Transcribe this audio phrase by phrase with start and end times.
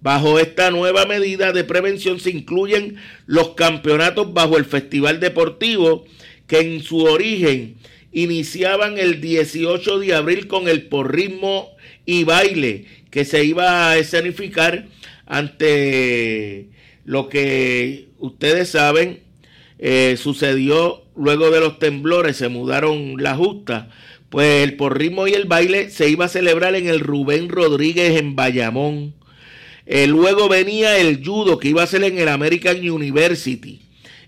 [0.00, 2.96] Bajo esta nueva medida de prevención se incluyen
[3.26, 6.04] los campeonatos bajo el Festival Deportivo
[6.46, 7.76] que en su origen
[8.12, 11.70] iniciaban el 18 de abril con el porrismo
[12.04, 14.86] y baile que se iba a escenificar
[15.26, 16.68] ante
[17.04, 19.20] lo que ustedes saben
[19.78, 23.90] eh, sucedió luego de los temblores, se mudaron la justa,
[24.30, 28.36] pues el porrismo y el baile se iba a celebrar en el Rubén Rodríguez en
[28.36, 29.14] Bayamón.
[29.86, 33.80] Eh, luego venía el judo que iba a ser en el American University.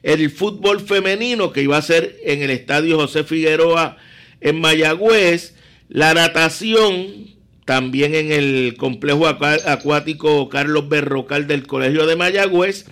[0.03, 3.97] El fútbol femenino que iba a ser en el Estadio José Figueroa
[4.41, 5.55] en Mayagüez.
[5.89, 12.87] La natación también en el complejo acuático Carlos Berrocal del Colegio de Mayagüez.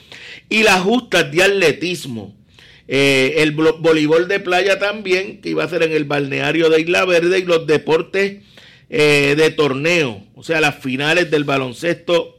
[0.49, 2.35] Y las justas de atletismo.
[2.89, 7.05] Eh, el voleibol de playa también, que iba a ser en el balneario de Isla
[7.05, 7.39] Verde.
[7.39, 8.43] Y los deportes
[8.91, 12.36] eh, de torneo, o sea, las finales del baloncesto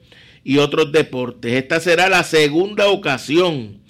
[0.48, 1.52] y otros deportes.
[1.52, 3.82] Esta será la segunda ocasión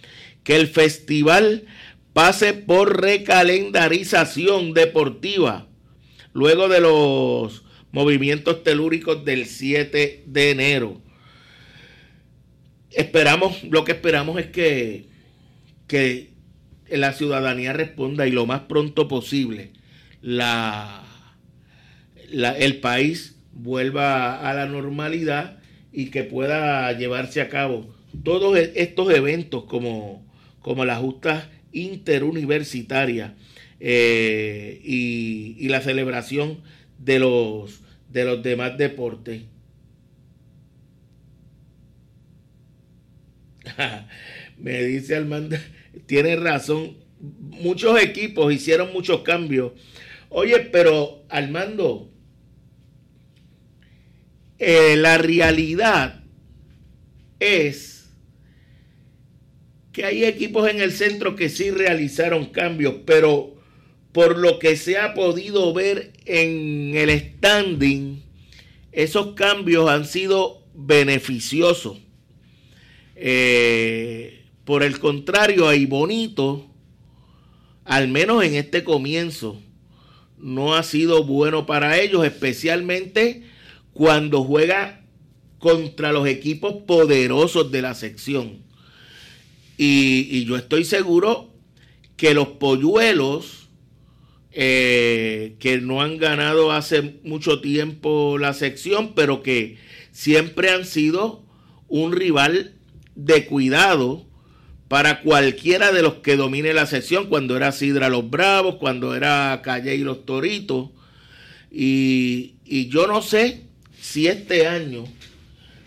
[0.43, 1.65] que el festival
[2.13, 5.67] pase por recalendarización deportiva
[6.33, 10.99] luego de los movimientos telúricos del 7 de enero.
[12.89, 15.09] Esperamos, lo que esperamos es que,
[15.85, 16.31] que
[16.89, 19.73] la ciudadanía responda y lo más pronto posible
[20.23, 21.03] la,
[22.31, 25.56] el país vuelva a la normalidad
[25.97, 27.91] y que pueda llevarse a cabo
[28.23, 30.23] todos e-, estos eventos como,
[30.61, 33.33] como la justa interuniversitaria
[33.79, 36.61] eh, y, la celebración
[36.99, 39.41] de los, de los demás deportes.
[44.59, 45.57] Me dice Armando,
[46.05, 46.95] tiene razón,
[47.39, 49.71] muchos equipos hicieron muchos cambios.
[50.29, 52.11] Oye, pero Armando,
[54.59, 56.23] eh, la realidad
[57.39, 58.09] es
[59.91, 63.55] que hay equipos en el centro que sí realizaron cambios, pero
[64.11, 68.23] por lo que se ha podido ver en el standing,
[68.91, 71.99] esos cambios han sido beneficiosos.
[73.15, 76.67] Eh, por el contrario, hay bonito,
[77.85, 79.61] al menos en este comienzo,
[80.37, 83.43] no ha sido bueno para ellos, especialmente
[83.97, 85.01] cuando juega
[85.57, 88.59] contra los equipos poderosos de la sección.
[89.75, 91.51] Y, yo estoy seguro
[92.15, 93.69] que los polluelos
[94.51, 99.79] eh, que no han ganado hace mucho tiempo la sección, pero que
[100.11, 101.43] siempre han sido
[101.87, 102.75] un rival
[103.15, 104.27] de cuidado
[104.89, 109.59] para cualquiera de los que domine la sección, cuando era Sidra los Bravos, cuando era
[109.63, 110.91] Calle y los Toritos.
[111.71, 113.66] Y, y yo no sé
[113.99, 115.05] si este año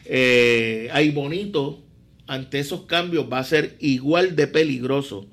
[0.04, 1.82] eh, hay bonito
[2.26, 5.28] ante esos cambios va a ser igual de peligroso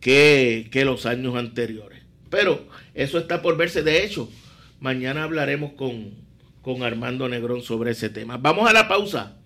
[0.00, 2.02] que, que los años anteriores.
[2.30, 3.82] Pero eso está por verse.
[3.82, 4.30] De hecho,
[4.78, 6.14] mañana hablaremos con,
[6.62, 8.36] con Armando Negrón sobre ese tema.
[8.36, 9.36] Vamos a la pausa.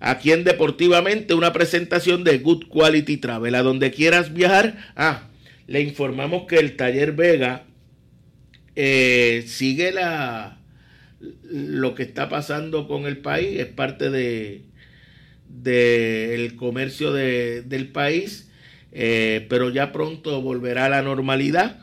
[0.00, 3.54] Aquí en Deportivamente, una presentación de Good Quality Travel.
[3.54, 4.92] A donde quieras viajar.
[4.94, 5.28] Ah,
[5.66, 7.64] le informamos que el Taller Vega
[8.74, 10.55] eh, sigue la,
[11.20, 14.62] lo que está pasando con el país, es parte de
[15.48, 18.48] del comercio del país,
[18.92, 21.78] eh, pero ya pronto volverá a la normalidad.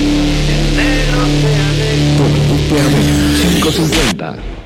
[3.60, 4.66] 550.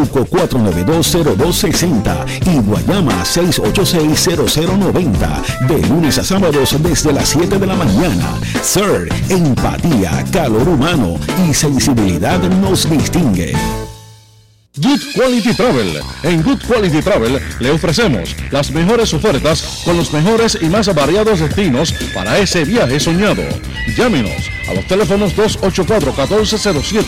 [0.00, 5.42] Yauco 4920260 y Guayama 6860090.
[5.68, 8.38] De lunes a sábados desde las 7 de la mañana.
[8.62, 13.52] Sir, empatía, calor humano y sensibilidad nos distingue.
[14.76, 16.00] Good Quality Travel.
[16.22, 21.40] En Good Quality Travel le ofrecemos las mejores ofertas con los mejores y más variados
[21.40, 23.42] destinos para ese viaje soñado.
[23.96, 27.04] Llámenos a los teléfonos 284-1407,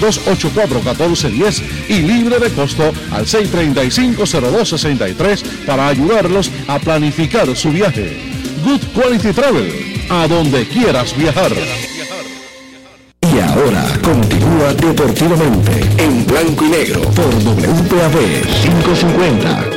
[0.00, 8.18] 284-1410 y libre de costo al 635-0263 para ayudarlos a planificar su viaje.
[8.64, 9.72] Good Quality Travel,
[10.10, 11.52] a donde quieras viajar.
[13.22, 19.73] Y ahora continúa deportivamente en blanco y negro por WPAB 550.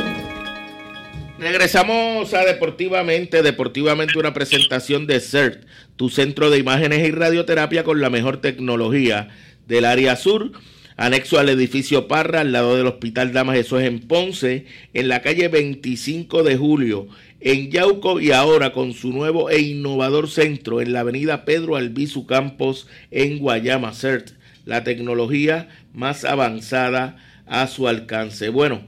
[1.38, 8.00] Regresamos a Deportivamente, Deportivamente una presentación de CERT, tu centro de imágenes y radioterapia con
[8.00, 9.28] la mejor tecnología
[9.68, 10.50] del área sur,
[10.96, 15.22] anexo al edificio Parra, al lado del Hospital Damas, eso es en Ponce, en la
[15.22, 17.06] calle 25 de Julio,
[17.40, 22.26] en Yauco y ahora con su nuevo e innovador centro en la avenida Pedro Albizu
[22.26, 24.30] Campos en Guayama CERT,
[24.64, 28.48] la tecnología más avanzada a su alcance.
[28.48, 28.82] Bueno,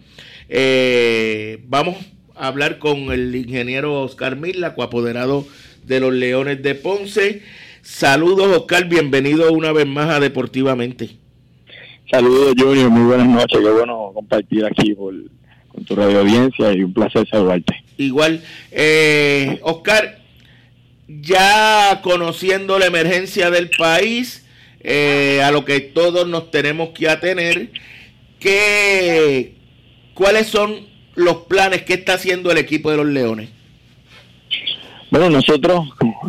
[0.48, 1.96] eh, vamos
[2.40, 5.46] a hablar con el ingeniero Oscar Mila, coapoderado
[5.84, 7.42] de los Leones de Ponce.
[7.82, 11.10] Saludos Oscar, bienvenido una vez más a Deportivamente.
[12.10, 16.94] Saludos Junior, muy buenas noches, qué bueno compartir aquí con tu radio audiencia y un
[16.94, 17.84] placer saludarte.
[17.98, 20.18] Igual, eh, Oscar,
[21.08, 24.46] ya conociendo la emergencia del país,
[24.80, 27.70] eh, a lo que todos nos tenemos que atener,
[28.38, 29.56] ¿qué,
[30.14, 33.50] ¿cuáles son los planes que está haciendo el equipo de los Leones?
[35.10, 35.88] Bueno, nosotros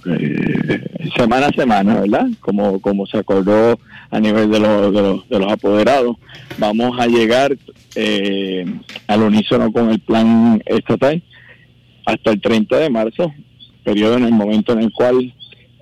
[0.09, 0.83] eh,
[1.15, 2.27] semana a semana, ¿verdad?
[2.39, 3.79] Como, como se acordó
[4.09, 6.17] a nivel de los, de los, de los apoderados,
[6.57, 7.55] vamos a llegar
[7.95, 8.65] eh,
[9.07, 11.21] al unísono con el plan estatal
[12.05, 13.31] hasta el 30 de marzo,
[13.83, 15.33] periodo en el momento en el cual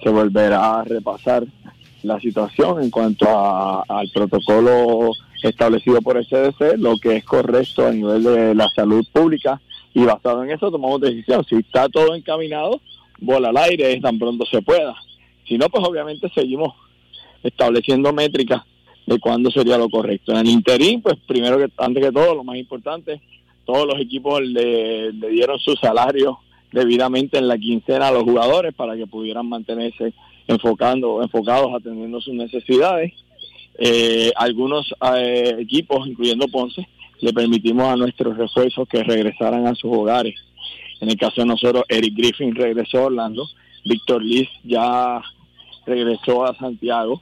[0.03, 1.45] se volverá a repasar
[2.03, 5.11] la situación en cuanto a, al protocolo
[5.47, 9.61] establecido por el CDC, lo que es correcto a nivel de la salud pública
[9.93, 11.43] y basado en eso tomamos decisión.
[11.45, 12.81] Si está todo encaminado,
[13.19, 14.95] bola al aire tan pronto se pueda.
[15.47, 16.73] Si no, pues obviamente seguimos
[17.43, 18.61] estableciendo métricas
[19.05, 20.31] de cuándo sería lo correcto.
[20.31, 23.19] En el interín, pues primero que antes que todo, lo más importante,
[23.65, 26.39] todos los equipos le, dieron su salario
[26.71, 30.13] debidamente en la quincena a los jugadores para que pudieran mantenerse
[30.47, 33.13] enfocando, enfocados atendiendo sus necesidades.
[33.81, 36.85] Eh, algunos eh, equipos, incluyendo Ponce,
[37.21, 40.35] le permitimos a nuestros refuerzos que regresaran a sus hogares.
[40.99, 43.47] En el caso de nosotros, Eric Griffin regresó a Orlando,
[43.85, 45.21] Víctor Liz ya
[45.85, 47.21] regresó a Santiago,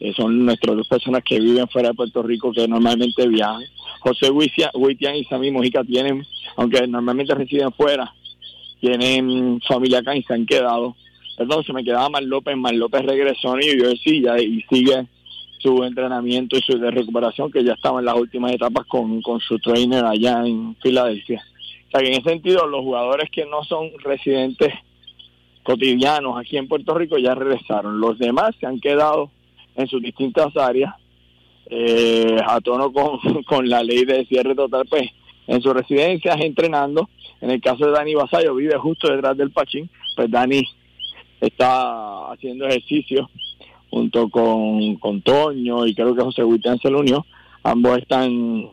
[0.00, 3.62] eh, son nuestras dos personas que viven fuera de Puerto Rico que normalmente viajan.
[4.00, 6.26] José Huitian y Sammy Mojica tienen,
[6.56, 8.12] aunque normalmente residen fuera,
[8.80, 10.96] tienen familia acá y se han quedado.
[11.38, 15.06] Perdón, se me quedaba Mar López, Mar López regresó a New Jersey y sigue
[15.62, 19.40] su entrenamiento y su de recuperación, que ya estaba en las últimas etapas con, con
[19.40, 21.42] su trainer allá en Filadelfia.
[21.86, 24.74] O sea que en ese sentido, los jugadores que no son residentes
[25.62, 28.00] cotidianos aquí en Puerto Rico ya regresaron.
[28.00, 29.30] Los demás se han quedado
[29.76, 30.94] en sus distintas áreas,
[31.66, 35.10] eh, a tono con, con la ley de cierre total, pues
[35.46, 37.08] en sus residencias entrenando.
[37.40, 40.62] En el caso de Dani Basayo, vive justo detrás del Pachín, pues Dani
[41.40, 43.28] está haciendo ejercicio
[43.92, 47.26] junto con, con Toño y creo que José Huitián se lo unió.
[47.62, 48.70] Ambos están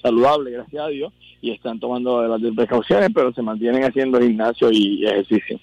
[0.00, 1.12] saludables, gracias a Dios,
[1.42, 5.58] y están tomando las precauciones, pero se mantienen haciendo gimnasio y ejercicio.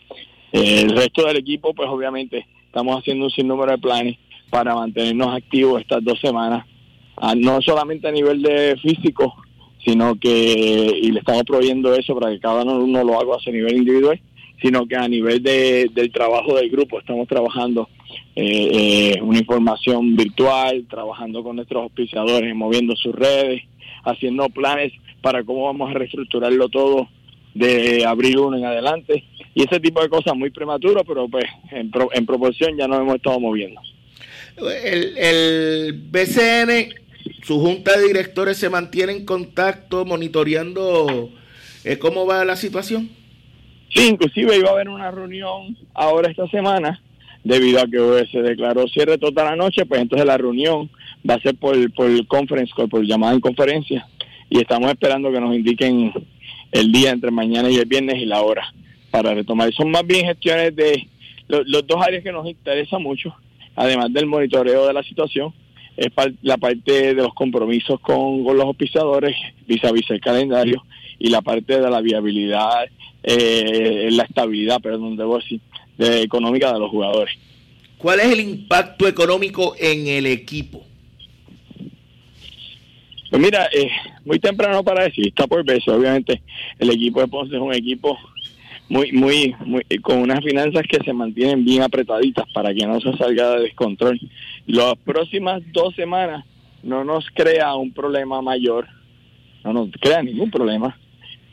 [0.51, 4.17] El resto del equipo, pues obviamente estamos haciendo un sinnúmero de planes
[4.49, 6.65] para mantenernos activos estas dos semanas,
[7.15, 9.35] ah, no solamente a nivel de físico,
[9.85, 13.51] sino que, y le estamos proveyendo eso para que cada uno lo haga a su
[13.51, 14.19] nivel individual,
[14.61, 17.89] sino que a nivel de, del trabajo del grupo estamos trabajando
[18.35, 23.63] eh, eh, una información virtual, trabajando con nuestros auspiciadores, moviendo sus redes,
[24.03, 27.07] haciendo planes para cómo vamos a reestructurarlo todo
[27.53, 29.23] de abril 1 en adelante
[29.55, 33.15] y ese tipo de cosas muy prematuro, pero pues en, en proporción ya nos hemos
[33.15, 33.81] estado moviendo.
[34.57, 36.93] El, el BCN,
[37.41, 41.31] su junta de directores se mantiene en contacto monitoreando
[41.83, 43.09] eh, cómo va la situación.
[43.89, 47.01] Sí, inclusive iba a haber una reunión ahora esta semana,
[47.43, 50.89] debido a que se declaró cierre toda la noche, pues entonces la reunión
[51.27, 54.07] va a ser por, por conference por llamada en conferencia,
[54.49, 56.13] y estamos esperando que nos indiquen
[56.71, 58.73] el día entre mañana y el viernes y la hora
[59.11, 59.73] para retomar.
[59.73, 61.07] Son más bien gestiones de
[61.47, 63.33] los dos áreas que nos interesa mucho,
[63.75, 65.53] además del monitoreo de la situación,
[65.95, 66.11] es
[66.43, 69.35] la parte de los compromisos con, los auspiciadores
[69.67, 70.83] vis a vis el calendario
[71.19, 72.85] y la parte de la viabilidad,
[73.23, 75.59] eh, la estabilidad, perdón, debo decir,
[75.97, 77.33] de, económica de los jugadores.
[77.97, 80.83] ¿Cuál es el impacto económico en el equipo?
[83.29, 83.89] Pues mira, eh,
[84.23, 85.91] muy temprano para decir, está por verse.
[85.91, 86.41] Obviamente,
[86.79, 88.17] el equipo de Ponce es un equipo
[88.89, 93.15] muy, muy, muy, con unas finanzas que se mantienen bien apretaditas para que no se
[93.17, 94.19] salga de descontrol.
[94.65, 96.45] Las próximas dos semanas
[96.83, 98.87] no nos crea un problema mayor,
[99.63, 100.97] no nos crea ningún problema.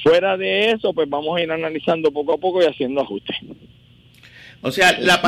[0.05, 3.37] Fuera de eso, pues vamos a ir analizando poco a poco y haciendo ajustes.
[4.61, 5.21] O sea, la,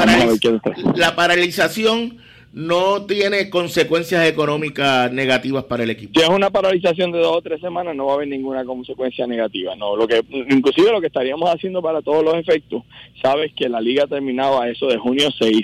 [0.95, 2.19] la paralización
[2.57, 6.19] no tiene consecuencias económicas negativas para el equipo.
[6.19, 9.27] Si es una paralización de dos o tres semanas, no va a haber ninguna consecuencia
[9.27, 9.77] negativa.
[9.77, 12.83] No, lo que, inclusive lo que estaríamos haciendo para todos los efectos,
[13.21, 15.55] sabes que la liga terminaba eso de junio 6,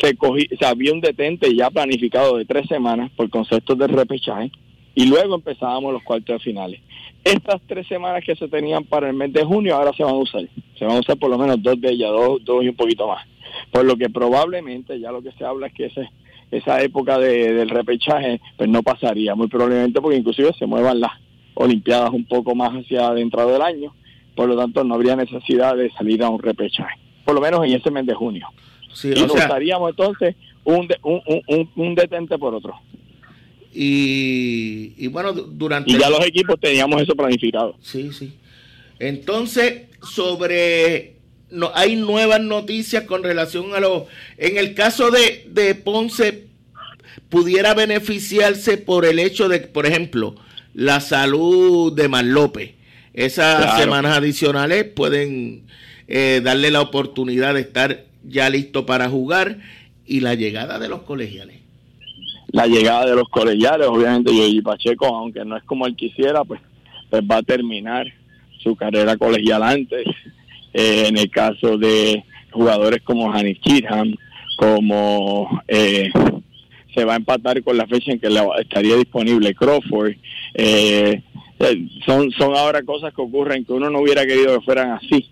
[0.00, 4.50] se, cogí, se había un detente ya planificado de tres semanas por conceptos de repechaje
[4.94, 6.80] y luego empezábamos los cuartos de finales.
[7.24, 10.18] Estas tres semanas que se tenían para el mes de junio ahora se van a
[10.18, 10.42] usar.
[10.78, 13.06] Se van a usar por lo menos dos de ellas, dos, dos y un poquito
[13.06, 13.26] más.
[13.70, 16.08] Por lo que probablemente ya lo que se habla es que ese
[16.50, 21.12] esa época de, del repechaje, pues no pasaría, muy probablemente porque inclusive se muevan las
[21.54, 23.92] Olimpiadas un poco más hacia adentro del año,
[24.34, 27.74] por lo tanto no habría necesidad de salir a un repechaje, por lo menos en
[27.74, 28.48] ese mes de junio.
[29.04, 32.76] y nos usaríamos entonces un, un, un, un, detente por otro.
[33.72, 35.92] Y, y bueno, durante...
[35.92, 37.76] Y ya los equipos teníamos eso planificado.
[37.80, 38.32] Sí, sí.
[38.98, 41.16] Entonces, sobre
[41.50, 44.06] no, hay nuevas noticias con relación a lo...
[44.38, 46.46] En el caso de, de Ponce,
[47.28, 50.34] pudiera beneficiarse por el hecho de, por ejemplo,
[50.74, 52.74] la salud de Marlope.
[53.14, 55.64] Esas semanas adicionales pueden
[56.06, 59.58] eh, darle la oportunidad de estar ya listo para jugar
[60.06, 61.56] y la llegada de los colegiales.
[62.52, 66.60] La llegada de los colegiales, obviamente, y Pacheco, aunque no es como él quisiera, pues,
[67.08, 68.06] pues va a terminar
[68.62, 70.06] su carrera colegial antes
[70.72, 74.14] eh, en el caso de jugadores como Hanif Chirham,
[74.56, 76.10] como eh,
[76.94, 78.28] se va a empatar con la fecha en que
[78.60, 80.14] estaría disponible Crawford.
[80.54, 81.22] Eh,
[82.06, 85.28] son, son ahora cosas que ocurren que uno no hubiera querido que fueran así.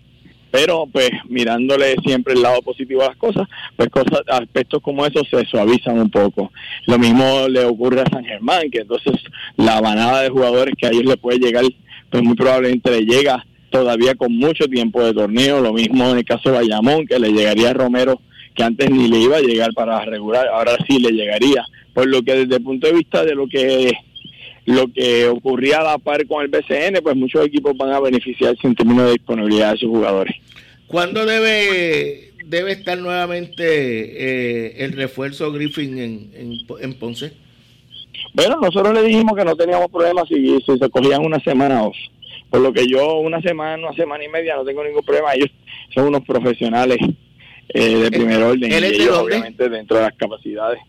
[0.51, 5.27] Pero pues mirándole siempre el lado positivo a las cosas, pues cosas, aspectos como esos
[5.29, 6.51] se suavizan un poco.
[6.87, 9.13] Lo mismo le ocurre a San Germán, que entonces
[9.57, 11.63] la banada de jugadores que a ellos le puede llegar,
[12.09, 16.25] pues muy probablemente le llega todavía con mucho tiempo de torneo, lo mismo en el
[16.25, 18.19] caso de Bayamón, que le llegaría a Romero,
[18.55, 21.63] que antes ni le iba a llegar para regular, ahora sí le llegaría.
[21.93, 23.93] Por lo que desde el punto de vista de lo que
[24.65, 28.67] lo que ocurría a la par con el BCN, pues muchos equipos van a beneficiarse
[28.67, 30.35] en términos de disponibilidad de sus jugadores.
[30.87, 36.31] ¿Cuándo debe debe estar nuevamente eh, el refuerzo Griffin en,
[36.81, 37.31] en, Ponce?
[38.33, 41.95] Bueno, nosotros le dijimos que no teníamos problemas si, si se cogían una semana off.
[42.49, 45.33] Por lo que yo una semana, una semana y media no tengo ningún problema.
[45.33, 45.51] Ellos
[45.93, 46.97] son unos profesionales
[47.69, 48.71] eh, de primer orden.
[48.71, 50.79] y ellos, obviamente, dentro de las capacidades,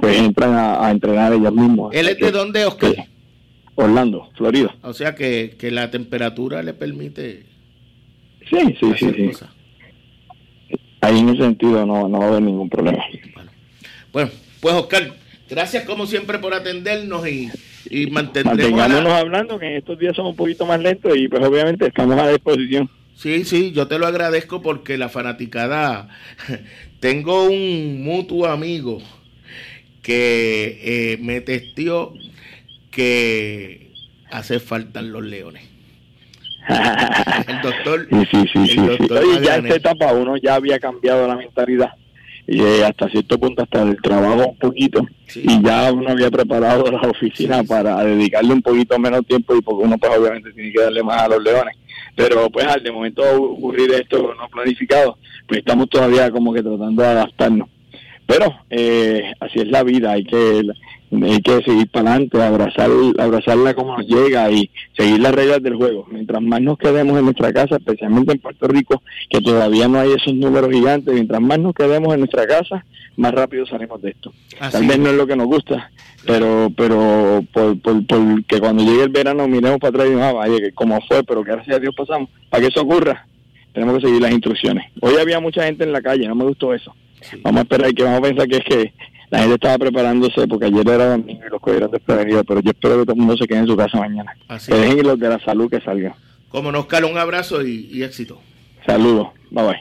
[0.00, 1.94] pues entran a, entrenar ellos mismos.
[1.94, 2.92] ¿Él es de dónde, Oscar?
[3.74, 4.74] Orlando, Florida.
[4.82, 7.44] O sea que, que la temperatura le permite.
[8.48, 9.30] Sí, sí, sí, sí.
[11.00, 13.02] Ahí en ese sentido no, no va a haber ningún problema.
[13.34, 13.50] Bueno.
[14.12, 15.12] bueno, pues Oscar,
[15.48, 17.50] gracias como siempre por atendernos y
[17.90, 22.18] y mantendremos hablando que estos días son un poquito más lentos y pues obviamente estamos
[22.18, 22.88] a disposición.
[23.14, 26.08] Sí, sí, yo te lo agradezco porque la fanaticada,
[27.00, 29.02] tengo un mutuo amigo
[30.02, 32.12] que eh, me testió
[32.90, 33.92] que
[34.30, 35.62] hace falta los leones.
[36.68, 41.36] el doctor, sí, sí, sí, el ya en esta etapa uno ya había cambiado la
[41.36, 41.92] mentalidad.
[42.46, 45.06] Y eh, hasta cierto punto hasta el trabajo un poquito.
[45.34, 49.84] Y ya uno había preparado la oficina para dedicarle un poquito menos tiempo y porque
[49.84, 51.76] uno pues obviamente tiene que darle más a los leones.
[52.16, 57.02] Pero pues al de momento ocurrir esto no planificado pues estamos todavía como que tratando
[57.02, 57.68] de adaptarnos
[58.26, 60.62] pero eh, así es la vida hay que
[61.12, 65.76] hay que seguir para adelante, abrazar, abrazarla como nos llega y seguir las reglas del
[65.76, 66.06] juego.
[66.10, 70.12] Mientras más nos quedemos en nuestra casa, especialmente en Puerto Rico, que todavía no hay
[70.12, 72.84] esos números gigantes, mientras más nos quedemos en nuestra casa,
[73.16, 74.32] más rápido salimos de esto.
[74.58, 75.90] Tal vez no es lo que nos gusta,
[76.26, 80.48] pero pero por, por, que cuando llegue el verano miremos para atrás y digamos, ah,
[80.48, 82.30] vaya, que como fue, pero que gracias a Dios pasamos.
[82.48, 83.26] Para que eso ocurra,
[83.74, 84.86] tenemos que seguir las instrucciones.
[85.00, 86.94] Hoy había mucha gente en la calle, no me gustó eso.
[87.42, 88.94] Vamos a esperar que vamos a pensar que es que
[89.30, 92.98] la gente estaba preparándose porque ayer era domingo y los cogieron desprevenidos, pero yo espero
[92.98, 94.36] que todo el mundo se quede en su casa mañana.
[94.48, 96.14] Así que dejen los de la salud que salgan.
[96.50, 98.40] Como nos cala un abrazo y, éxito.
[98.84, 99.80] Saludos, bye bye.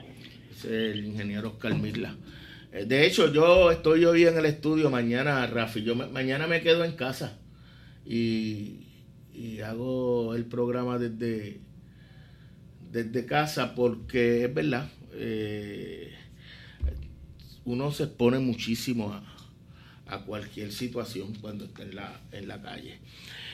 [0.52, 2.16] Es el ingeniero Oscar Mirla.
[2.72, 5.84] Eh, de hecho, yo estoy hoy en el estudio mañana, Rafi.
[5.84, 7.38] Yo mañana me quedo en casa
[8.06, 8.88] y,
[9.34, 11.60] y hago el programa desde,
[12.90, 14.90] desde casa porque es verdad.
[15.14, 16.01] Eh,
[17.72, 19.24] uno se expone muchísimo a,
[20.14, 23.00] a cualquier situación cuando esté en la, en la calle.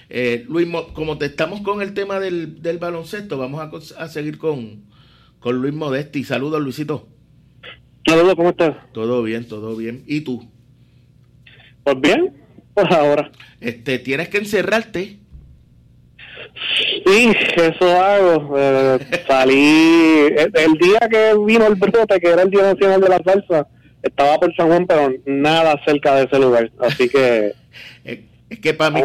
[0.10, 4.38] Eh, Luis, como te estamos con el tema del, del baloncesto, vamos a, a seguir
[4.38, 4.86] con,
[5.40, 6.24] con Luis Modesti.
[6.24, 7.08] Saludos, Luisito.
[8.08, 8.76] Saludos, ¿cómo estás?
[8.92, 10.04] Todo bien, todo bien.
[10.08, 10.50] ¿Y tú?
[11.84, 12.34] Pues bien,
[12.74, 13.32] pues ahora.
[13.60, 15.20] Este, tienes que encerrarte.
[17.06, 18.56] Sí, eso hago.
[18.58, 20.28] Eh, salí.
[20.54, 23.68] El, día que vino el brote, que era el Día Nacional de la Salsa,
[24.02, 26.72] estaba por San Juan, pero nada cerca de ese lugar.
[26.80, 27.54] Así que.
[28.50, 29.02] es que para mí,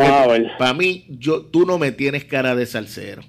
[0.59, 3.23] para mí, yo, tú no me tienes cara de salsero.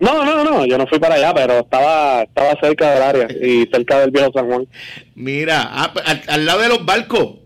[0.00, 3.66] No, no, no, yo no fui para allá, pero estaba estaba cerca del área y
[3.72, 4.68] cerca del viejo San Juan.
[5.14, 5.92] Mira, ah,
[6.28, 7.38] al, lado de los barcos.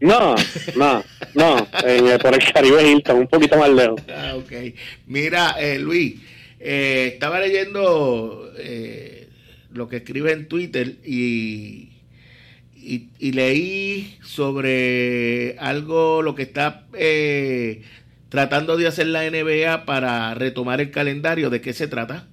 [0.00, 0.36] No,
[0.76, 1.04] no,
[1.34, 4.00] no, eh, por el Caribe Hilton, un poquito más lejos.
[4.08, 4.52] Ah, ok.
[5.06, 6.20] Mira, eh, Luis,
[6.60, 8.52] eh, estaba leyendo
[9.72, 11.90] lo que escribe en Twitter y,
[12.74, 16.86] y, leí sobre algo, lo que está
[18.28, 21.50] tratando de hacer la NBA para retomar el calendario.
[21.50, 22.26] ¿De qué se trata?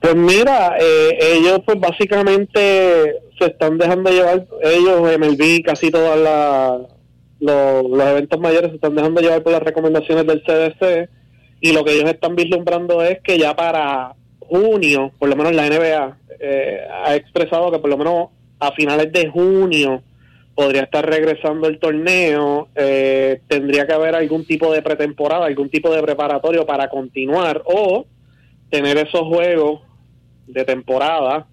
[0.00, 6.88] Pues mira, eh, ellos pues básicamente se están dejando llevar, ellos, MLB, casi todos
[7.40, 11.10] los, eventos mayores se están dejando llevar por las recomendaciones del CDC
[11.60, 14.14] y lo que ellos están vislumbrando es que ya para
[14.48, 19.12] junio, por lo menos la NBA eh, ha expresado que por lo menos a finales
[19.12, 20.02] de junio
[20.54, 25.94] podría estar regresando el torneo, eh, tendría que haber algún tipo de pretemporada, algún tipo
[25.94, 28.06] de preparatorio para continuar o
[28.70, 29.82] tener esos juegos
[30.46, 31.46] de temporada,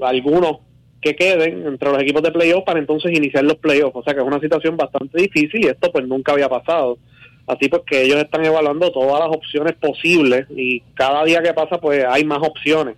[0.00, 0.58] algunos
[1.00, 3.94] que queden entre los equipos de playoffs para entonces iniciar los playoffs.
[3.94, 6.98] O sea que es una situación bastante difícil y esto pues nunca había pasado.
[7.46, 11.78] Así pues que ellos están evaluando todas las opciones posibles y cada día que pasa
[11.78, 12.96] pues hay más opciones.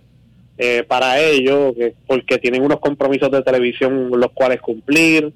[0.59, 1.75] Eh, para ellos,
[2.07, 5.31] porque tienen unos compromisos de televisión los cuales cumplir,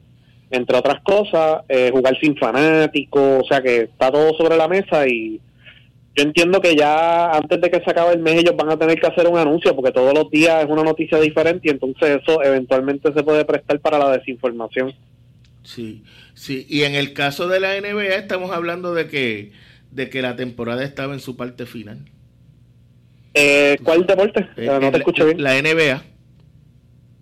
[0.50, 5.08] entre otras cosas, eh, jugar sin fanáticos, o sea que está todo sobre la mesa
[5.08, 5.39] y
[6.15, 9.00] yo entiendo que ya antes de que se acabe el mes ellos van a tener
[9.00, 12.44] que hacer un anuncio porque todos los días es una noticia diferente y entonces eso
[12.44, 14.94] eventualmente se puede prestar para la desinformación.
[15.63, 16.03] Sí,
[16.34, 19.51] sí, y en el caso de la NBA estamos hablando de que
[19.91, 22.00] de que la temporada estaba en su parte final.
[23.33, 24.48] Eh, ¿Cuál deporte?
[24.57, 25.42] Eh, no te escucho bien.
[25.42, 26.01] La NBA.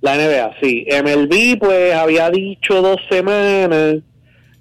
[0.02, 0.86] La NBA, sí.
[0.90, 3.98] MLB, pues había dicho dos semanas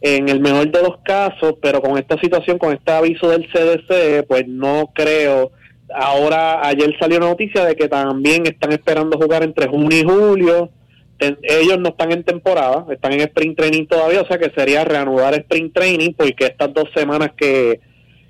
[0.01, 4.27] en el mejor de los casos, pero con esta situación, con este aviso del CDC,
[4.27, 5.53] pues no creo.
[5.95, 10.71] Ahora, ayer salió noticia de que también están esperando jugar entre junio y julio.
[11.19, 15.35] Ellos no están en temporada, están en sprint training todavía, o sea que sería reanudar
[15.35, 17.81] sprint training porque estas dos semanas que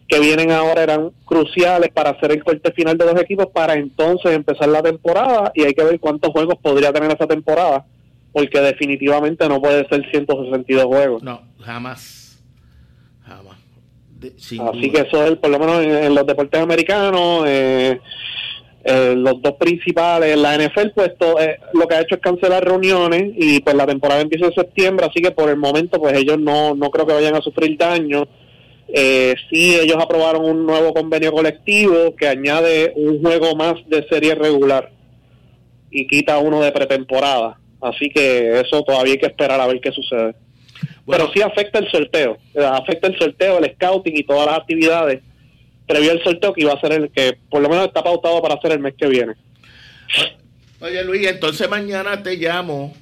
[0.09, 4.33] que vienen ahora eran cruciales para hacer el corte final de los equipos para entonces
[4.33, 7.85] empezar la temporada y hay que ver cuántos juegos podría tener esa temporada
[8.33, 11.23] porque definitivamente no puede ser 162 juegos.
[11.23, 12.43] No, jamás.
[13.23, 13.57] Jamás.
[14.21, 18.01] Así que eso es, por lo menos en, los deportes americanos, eh,
[18.85, 23.33] eh, los dos principales, la NFL, pues eh, lo que ha hecho es cancelar reuniones
[23.37, 26.75] y pues la temporada empieza en septiembre, así que por el momento pues ellos no,
[26.75, 28.27] no creo que vayan a sufrir daño
[28.91, 34.35] eh, sí, ellos aprobaron un nuevo convenio colectivo que añade un juego más de serie
[34.35, 34.91] regular
[35.91, 37.59] y quita uno de pretemporada.
[37.81, 40.35] Así que eso todavía hay que esperar a ver qué sucede.
[41.07, 45.23] Pero sí afecta el sorteo, eh, afecta el sorteo, el scouting y todas las actividades
[45.89, 48.55] previo al sorteo que iba a ser el que por lo menos está pautado para
[48.55, 49.35] hacer el mes que viene.
[50.81, 52.95] Oye Luis, entonces mañana te llamo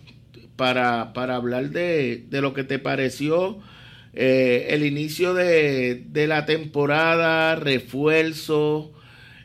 [0.57, 3.61] para, para hablar de, de lo que te pareció
[4.19, 8.93] eh, el inicio de, la temporada, refuerzo,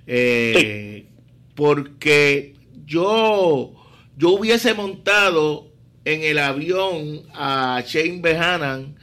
[0.07, 1.07] eh,
[1.55, 3.73] porque yo,
[4.15, 5.67] yo hubiese montado
[6.05, 8.95] en el avión a Shane Behanan,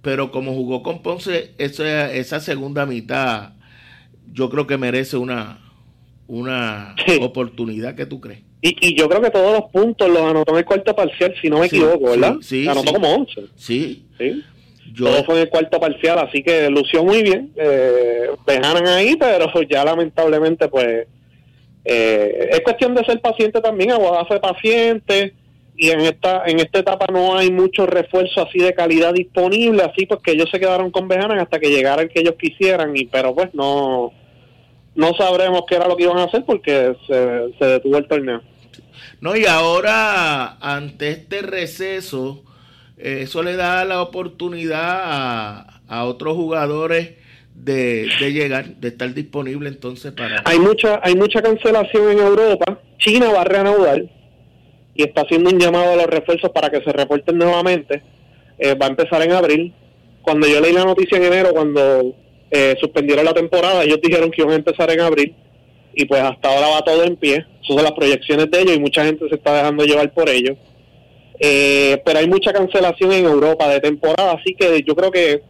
[0.00, 3.54] pero como jugó con Ponce esa, esa segunda mitad,
[4.36, 5.58] yo creo que merece una,
[6.28, 8.40] una oportunidad que tú crees.
[8.60, 11.48] Y, y, yo creo que todos los puntos los anotó en el cuarto parcial, si
[11.48, 12.36] no me equivoco, ¿verdad?
[12.42, 13.42] Sí, anotó como 11.
[13.54, 14.06] Sí.
[14.18, 14.44] sí.
[14.96, 17.52] Todo fue en el cuarto parcial, así que lució muy bien.
[17.56, 21.06] Eh, dejaron ahí, pero ya lamentablemente, pues,
[21.84, 23.92] eh, es cuestión de ser paciente también.
[23.92, 25.34] Aguada fue paciente
[25.78, 30.06] y en esta en esta etapa no hay mucho refuerzo así de calidad disponible, así
[30.06, 33.04] pues que ellos se quedaron con Bejanan hasta que llegara el que ellos quisieran, y
[33.04, 34.12] pero pues no
[34.96, 38.42] no sabremos qué era lo que iban a hacer porque se, se detuvo el torneo.
[39.20, 42.42] No, y ahora, ante este receso,
[42.98, 47.14] eh, eso le da la oportunidad a, otros jugadores
[47.54, 50.42] de, llegar, de estar disponible entonces para...
[50.44, 54.02] Hay mucha, hay mucha cancelación en Europa, China va a reanudar,
[54.94, 58.02] y está haciendo un llamado a los refuerzos para que se reporten nuevamente.
[58.58, 59.74] Eh, va a empezar en abril.
[60.22, 62.14] Cuando yo leí la noticia en enero, cuando
[62.50, 65.34] eh, suspendieron la temporada, ellos dijeron que iban a empezar en abril
[65.94, 67.46] y pues hasta ahora va todo en pie.
[67.62, 70.56] Esas son las proyecciones de ellos y mucha gente se está dejando llevar por ellos.
[71.40, 75.42] Eh, pero hay mucha cancelación en Europa de temporada, así que yo creo que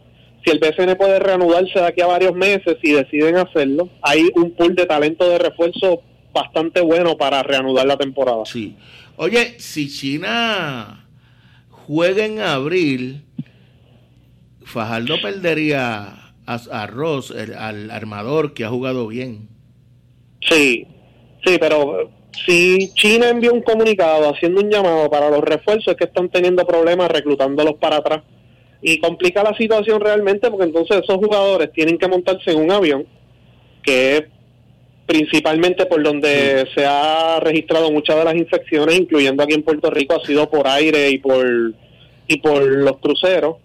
[0.43, 4.51] si el BCN puede reanudarse de aquí a varios meses y deciden hacerlo, hay un
[4.51, 6.01] pool de talento de refuerzo
[6.33, 8.45] bastante bueno para reanudar la temporada.
[8.45, 8.75] Sí.
[9.17, 11.07] Oye, si China
[11.69, 13.23] juega en abril,
[14.63, 19.49] Fajardo perdería a, Ross, al armador que ha jugado bien.
[20.41, 20.87] Sí,
[21.45, 22.09] sí, pero
[22.45, 26.65] si China envió un comunicado haciendo un llamado para los refuerzos, es que están teniendo
[26.65, 28.21] problemas reclutándolos para atrás.
[28.81, 33.05] Y complica la situación realmente porque entonces esos jugadores tienen que montarse en un avión,
[33.83, 34.23] que es
[35.05, 40.15] principalmente por donde se ha registrado muchas de las infecciones, incluyendo aquí en Puerto Rico,
[40.15, 41.73] ha sido por aire y por,
[42.27, 43.57] y por los cruceros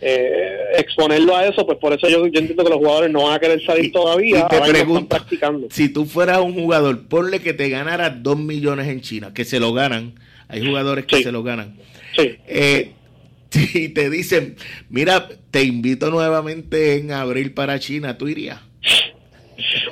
[0.00, 3.38] eh, exponerlo a eso, pues por eso yo, entiendo que los jugadores no van a
[3.38, 4.46] querer salir todavía.
[4.48, 5.68] te pregunto, practicando.
[5.70, 9.60] si tú fueras un jugador, ponle que te ganara dos millones en China, que se
[9.60, 10.14] lo ganan.
[10.48, 11.76] Hay jugadores que se lo ganan.
[12.16, 12.36] Sí.
[12.46, 12.92] Eh,
[13.74, 14.56] y te dicen,
[14.90, 18.60] mira, te invito nuevamente en abril para China, ¿tú irías?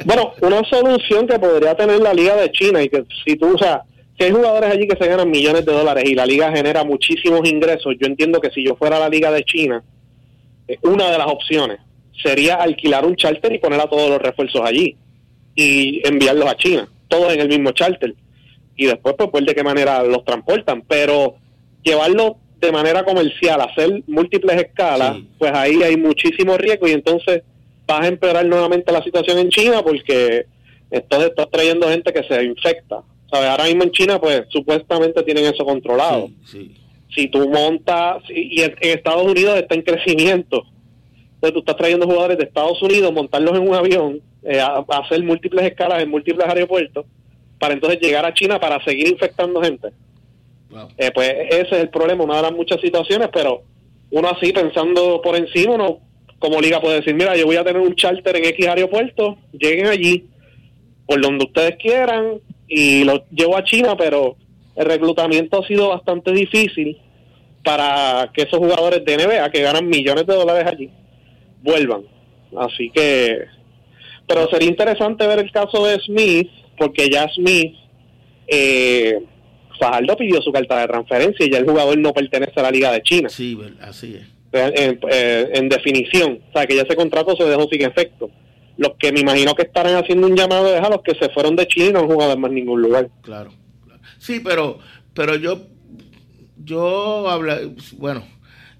[0.05, 3.59] Bueno, una solución que podría tener la Liga de China y que si tú, o
[3.59, 3.83] sea,
[4.19, 7.49] si hay jugadores allí que se ganan millones de dólares y la liga genera muchísimos
[7.49, 9.83] ingresos, yo entiendo que si yo fuera a la Liga de China,
[10.69, 11.79] eh, una de las opciones
[12.23, 14.97] sería alquilar un charter y poner a todos los refuerzos allí
[15.55, 18.15] y enviarlos a China, todos en el mismo charter.
[18.77, 20.83] Y después, pues, pues de qué manera los transportan.
[20.89, 21.37] Pero
[21.83, 27.43] llevarlo de manera comercial, hacer múltiples escalas, pues ahí hay muchísimo riesgo y entonces
[27.87, 30.47] vas a empeorar nuevamente la situación en China porque
[30.91, 33.03] entonces estás trayendo gente que se infecta.
[33.33, 33.49] ¿Sabes?
[33.49, 36.29] Ahora mismo en China, pues supuestamente tienen eso controlado.
[36.45, 36.77] Sí,
[37.15, 40.65] si tú montas, y en Estados Unidos está en crecimiento,
[41.35, 45.23] entonces tú estás trayendo jugadores de Estados Unidos, montarlos en un avión, eh, a, hacer
[45.23, 47.07] múltiples escalas en múltiples aeropuertos,
[47.59, 49.89] para entonces llegar a China para seguir infectando gente.
[50.97, 53.63] Eh, pues ese es el problema, una de las muchas situaciones, pero
[54.11, 56.01] uno así pensando por encima, uno
[56.39, 59.87] como liga puede decir, mira, yo voy a tener un charter en X aeropuerto, lleguen
[59.87, 60.27] allí,
[61.07, 62.41] por donde ustedes quieran,
[62.75, 64.35] y lo llevo a China, pero
[64.77, 66.97] el reclutamiento ha sido bastante difícil
[67.63, 70.91] para que esos jugadores de NBA que ganan millones de dólares allí
[71.63, 72.03] vuelvan.
[72.57, 73.41] Así que,
[74.27, 77.75] pero sería interesante ver el caso de Smith, porque ya Smith,
[78.47, 79.21] eh,
[79.79, 82.91] Fajardo pidió su carta de transferencia y ya el jugador no pertenece a la Liga
[82.91, 83.29] de China.
[83.29, 84.27] Sí, así es.
[84.55, 88.31] En, eh, en definición, o sea, que ya ese contrato se dejó sin efecto.
[88.83, 91.55] Los que me imagino que estarán haciendo un llamado es a los que se fueron
[91.55, 93.09] de China y no han jugado en más ningún lugar.
[93.23, 93.53] Claro.
[94.19, 94.81] Sí, pero,
[95.15, 95.61] pero yo,
[96.65, 97.61] yo habla,
[97.99, 98.25] bueno,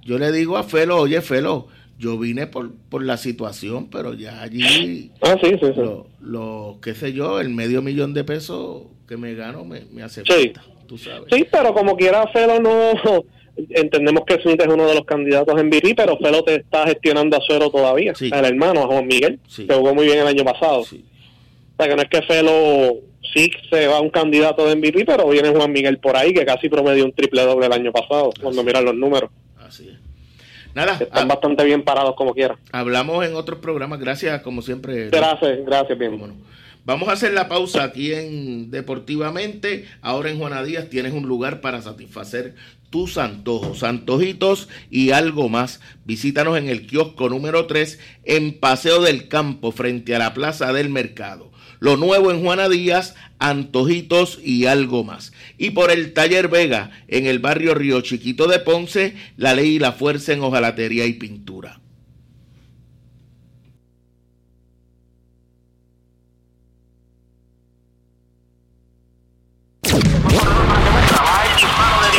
[0.05, 4.43] yo le digo a Felo, oye Felo, yo vine por, por la situación, pero ya
[4.43, 9.17] allí, ah, sí, sí, Lo, lo, qué sé yo, el medio millón de pesos que
[9.17, 11.29] me gano me, me hace falta, tú sabes.
[11.31, 13.25] Sí, pero como quiera Felo no,
[13.57, 17.37] entendemos que Smith es uno de los candidatos en VP, pero Felo te está gestionando
[17.37, 20.81] a suero todavía, el hermano, a Juan Miguel, que jugó muy bien el año pasado.
[20.81, 22.97] O sea, que no es que Felo
[23.35, 26.69] sí se va un candidato de MVP, pero viene Juan Miguel por ahí, que casi
[26.69, 29.31] promedió un triple doble el año pasado, cuando miran los números.
[29.59, 30.03] Así es.
[30.75, 30.97] Nada.
[30.99, 32.57] Están ah, bastante bien parados como quieran.
[32.73, 35.11] Hablamos en otros programas, gracias como siempre.
[35.11, 36.19] Gracias, gracias, bien.
[36.85, 39.87] Vamos a hacer la pausa aquí en Deportivamente.
[40.01, 42.55] Ahora en Juana Díaz tienes un lugar para satisfacer
[42.91, 45.81] tus antojos, antojitos y algo más.
[46.05, 50.89] Visítanos en el kiosco número 3 en Paseo del Campo frente a la Plaza del
[50.89, 55.33] Mercado lo nuevo en Juana Díaz, antojitos y algo más.
[55.59, 59.79] Y por el Taller Vega, en el barrio Río Chiquito de Ponce, la ley y
[59.81, 61.82] la fuerza en hojalatería y pintura.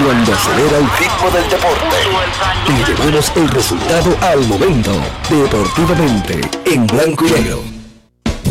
[0.03, 1.95] Cuando acelera el ritmo del deporte,
[2.67, 4.91] y llevamos el resultado al momento.
[5.29, 7.82] Deportivamente, en blanco y negro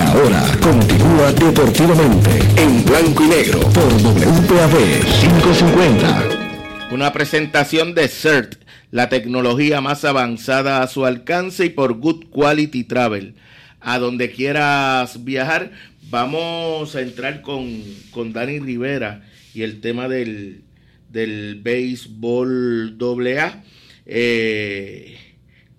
[0.00, 6.88] Ahora continúa deportivamente en blanco y negro por WPAB 550.
[6.90, 8.54] Una presentación de CERT,
[8.90, 13.34] la tecnología más avanzada a su alcance y por Good Quality Travel.
[13.80, 15.72] A donde quieras viajar,
[16.10, 19.22] vamos a entrar con, con Dani Rivera
[19.54, 20.62] y el tema del,
[21.10, 23.62] del béisbol AA,
[24.06, 25.18] eh,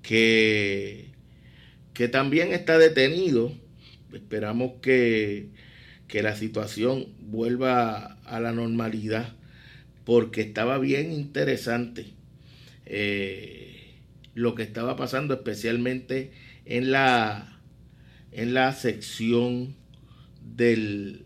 [0.02, 1.08] que,
[1.94, 3.52] que también está detenido
[4.13, 5.50] esperamos que,
[6.13, 9.34] la situación vuelva a la normalidad,
[10.04, 12.08] porque estaba bien interesante
[12.86, 13.95] eh,
[14.34, 16.32] lo que estaba pasando, especialmente
[16.65, 17.60] en la,
[18.34, 19.76] en la sección
[20.41, 21.26] del,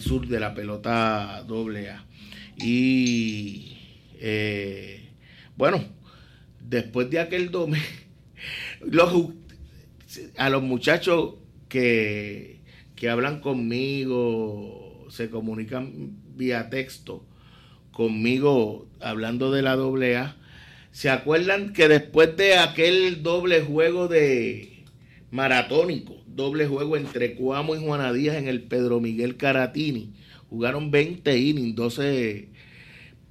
[0.00, 2.06] sur de la pelota AA.
[2.56, 3.78] Y
[4.18, 5.10] eh,
[5.56, 5.84] bueno,
[6.60, 7.84] después de aquel domingo,
[10.36, 11.34] a los muchachos
[11.72, 17.24] que, hablan conmigo, se comunican vía texto
[17.90, 20.36] conmigo hablando de la doble A,
[20.92, 24.84] ¿se acuerdan que después de aquel doble juego de
[25.30, 30.12] maratónico, doble juego entre Cuamo y Juana Díaz en el Pedro Miguel Caratini,
[30.48, 32.48] jugaron 20 innings, 12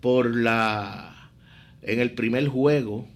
[0.02, 1.32] por la
[1.84, 3.08] en el primer juego,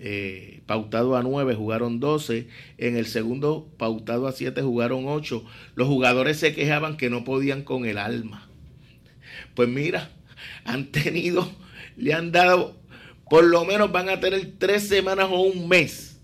[0.00, 2.46] eh, pautado a 9, jugaron 12.
[2.76, 5.42] En el segundo, pautado a 7, jugaron 8.
[5.74, 8.48] Los jugadores se quejaban que no podían con el alma.
[9.54, 10.10] Pues mira,
[10.64, 11.50] han tenido,
[11.96, 12.76] le han dado,
[13.28, 16.20] por lo menos van a tener tres semanas o un mes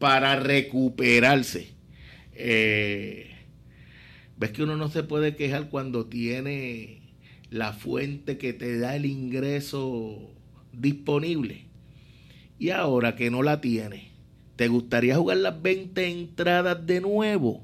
[0.00, 1.68] para recuperarse.
[2.34, 3.30] Eh,
[4.36, 7.00] ¿Ves que uno no se puede quejar cuando tiene
[7.48, 10.32] la fuente que te da el ingreso
[10.72, 11.66] disponible?
[12.64, 14.08] Y ahora que no la tiene,
[14.56, 17.62] ¿te gustaría jugar las 20 entradas de nuevo?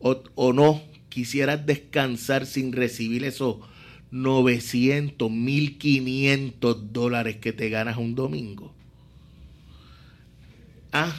[0.00, 0.82] ¿O, no?
[1.08, 3.56] ¿Quisieras descansar sin recibir esos
[4.10, 8.74] 900, 1500 dólares que te ganas un domingo?
[10.92, 11.16] Ah,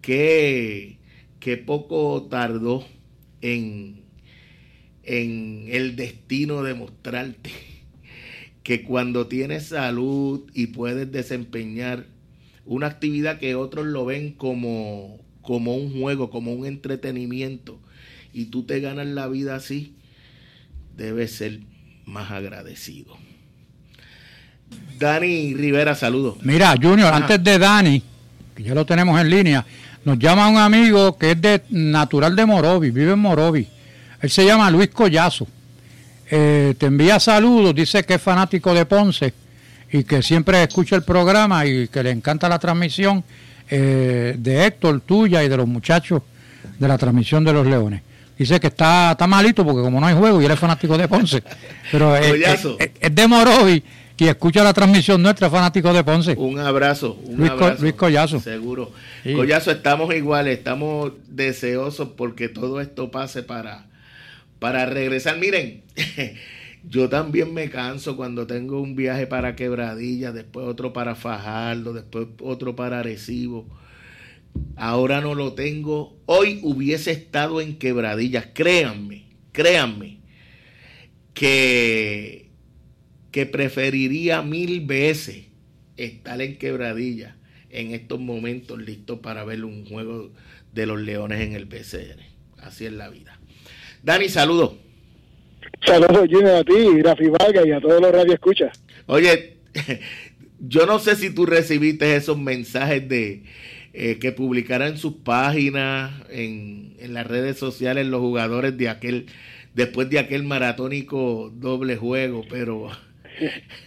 [0.00, 0.98] qué,
[1.40, 2.86] qué poco tardó
[3.40, 4.02] en,
[5.02, 7.75] en el destino de mostrarte
[8.66, 12.06] que cuando tienes salud y puedes desempeñar
[12.64, 17.78] una actividad que otros lo ven como, como un juego, como un entretenimiento,
[18.32, 19.94] y tú te ganas la vida así,
[20.96, 21.60] debes ser
[22.06, 23.16] más agradecido.
[24.98, 26.38] Dani Rivera, saludos.
[26.42, 28.02] Mira, Junior, antes de Dani,
[28.56, 29.64] que ya lo tenemos en línea,
[30.04, 33.68] nos llama un amigo que es de natural de Morovi, vive en Morovi.
[34.20, 35.46] Él se llama Luis Collazo.
[36.30, 39.32] Eh, te envía saludos, dice que es fanático de Ponce
[39.92, 43.22] y que siempre escucha el programa y que le encanta la transmisión
[43.70, 46.22] eh, de Héctor, tuya y de los muchachos
[46.78, 48.02] de la transmisión de los Leones.
[48.36, 51.08] Dice que está, está malito porque como no hay juego y él es fanático de
[51.08, 51.42] Ponce,
[51.90, 53.82] pero es, de Morovi
[54.18, 56.34] y escucha la transmisión nuestra, fanático de Ponce.
[56.36, 57.82] Un abrazo, un Luis, abrazo.
[57.82, 58.40] Luis Collazo.
[58.40, 58.90] Seguro.
[59.24, 63.86] Collazo, estamos iguales, estamos deseosos porque todo esto pase para
[64.58, 65.38] para regresar.
[65.38, 65.82] Miren,
[66.88, 72.28] yo también me canso cuando tengo un viaje para Quebradilla, después otro para Fajardo, después
[72.40, 73.66] otro para Arecibo.
[74.76, 76.18] Ahora no lo tengo.
[76.26, 78.48] Hoy hubiese estado en Quebradillas.
[78.54, 80.20] Créanme, créanme
[81.34, 82.50] que,
[83.30, 85.46] que preferiría mil veces
[85.96, 87.34] estar en Quebradillas
[87.70, 90.32] en estos momentos listos para ver un juego
[90.72, 92.20] de los Leones en el BCN.
[92.58, 93.35] Así es la vida.
[94.06, 94.74] Dani, saludos.
[95.84, 98.80] Saludos, Junior, a ti, Rafi Vargas y a todos los radioescuchas.
[99.06, 99.56] Oye,
[100.60, 103.42] yo no sé si tú recibiste esos mensajes de
[103.94, 109.26] eh, que publicaran en sus páginas, en, en las redes sociales, los jugadores de aquel,
[109.74, 112.88] después de aquel maratónico doble juego, pero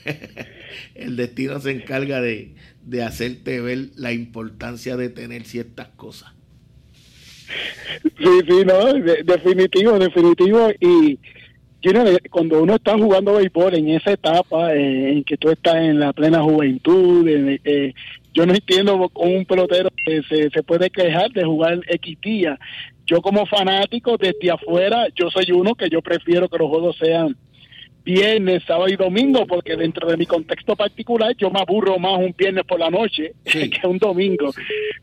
[0.96, 2.56] el destino se encarga de,
[2.86, 6.34] de hacerte ver la importancia de tener ciertas cosas.
[8.04, 10.70] Sí, sí, no, definitivo, definitivo.
[10.80, 11.20] Y,
[12.30, 16.42] cuando uno está jugando béisbol en esa etapa en que tú estás en la plena
[16.42, 17.94] juventud, eh,
[18.34, 22.18] yo no entiendo con un pelotero que se, puede quejar de jugar X.
[23.06, 27.36] Yo como fanático desde afuera, yo soy uno que yo prefiero que los juegos sean
[28.10, 32.34] viernes, sábado y domingo, porque dentro de mi contexto particular yo me aburro más un
[32.38, 34.52] viernes por la noche que un domingo.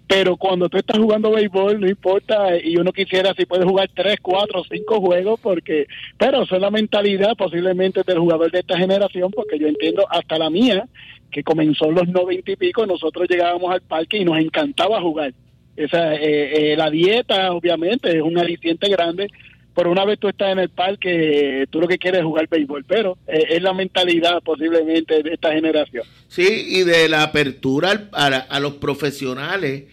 [0.06, 4.16] Pero cuando tú estás jugando béisbol, no importa, y uno quisiera si puede jugar tres,
[4.20, 5.86] cuatro, cinco juegos, porque,
[6.18, 10.38] pero eso es la mentalidad posiblemente del jugador de esta generación, porque yo entiendo hasta
[10.38, 10.86] la mía,
[11.30, 15.32] que comenzó en los noventa y pico, nosotros llegábamos al parque y nos encantaba jugar.
[15.76, 19.28] Esa, eh, eh, la dieta, obviamente, es un aliciente grande,
[19.76, 22.86] pero una vez tú estás en el parque, tú lo que quieres es jugar béisbol,
[22.88, 26.02] pero eh, es la mentalidad posiblemente de esta generación.
[26.28, 29.84] Sí, y de la apertura a, a los profesionales,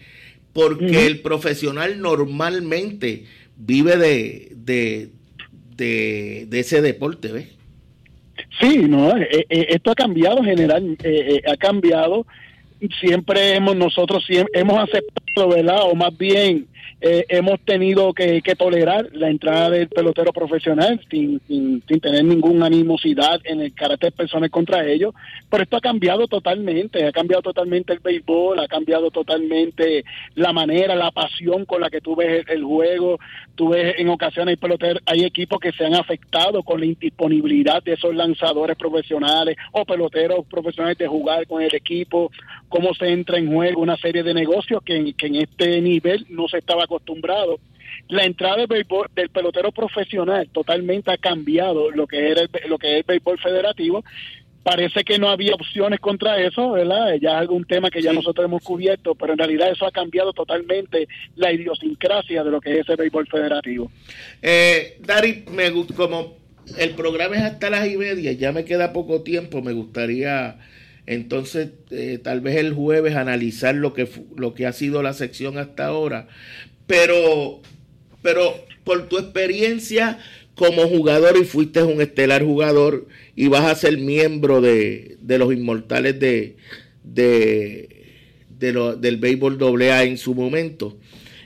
[0.54, 3.24] porque el profesional normalmente
[3.56, 5.10] vive de, de,
[5.76, 7.48] de, ese deporte, ¿ves?
[8.58, 10.96] Sí, no, eh, eh, esto ha cambiado general,
[11.46, 12.26] ha cambiado.
[13.00, 15.82] Siempre hemos, nosotros siempre hemos aceptado, ¿verdad?
[15.82, 16.68] O más bien,
[17.00, 23.40] eh, hemos tenido que, tolerar la entrada del pelotero profesional sin, sin, tener ninguna animosidad
[23.44, 25.12] en el carácter personal contra ellos,
[25.50, 30.04] pero esto ha cambiado totalmente, ha cambiado totalmente el béisbol, ha cambiado totalmente
[30.34, 33.18] la manera, la pasión con la que tú ves el, juego,
[33.54, 37.82] tú ves en ocasiones hay peloteros, hay equipos que se han afectado con la indisponibilidad
[37.82, 42.30] de esos lanzadores profesionales o peloteros profesionales de jugar con el equipo,
[42.68, 46.48] cómo se entra en juego una serie de negocios que, que en este nivel no
[46.48, 47.58] se estaba acostumbrado.
[48.08, 52.92] La entrada del, béisbol, del pelotero profesional totalmente ha cambiado lo que era lo que
[52.92, 54.04] es el béisbol federativo.
[54.62, 57.16] Parece que no había opciones contra eso, ¿verdad?
[57.20, 60.32] Ya es algún tema que ya nosotros hemos cubierto, pero en realidad eso ha cambiado
[60.32, 63.90] totalmente la idiosincrasia de lo que es el béisbol federativo.
[64.40, 66.38] Eh, Dari, me como
[66.78, 70.56] el programa es hasta las y media, ya me queda poco tiempo, me gustaría
[71.06, 75.58] entonces eh, tal vez el jueves analizar lo que, lo que ha sido la sección
[75.58, 76.28] hasta ahora,
[76.86, 77.60] pero,
[78.22, 80.18] pero por tu experiencia
[80.54, 86.18] como jugador y fuiste un estelar jugador y vas a ser miembro de, los inmortales
[86.20, 86.56] de,
[87.02, 87.88] de,
[88.58, 90.96] del béisbol AA en su momento,